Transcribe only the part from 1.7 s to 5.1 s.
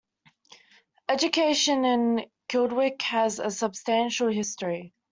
in Kildwick has a substantial history.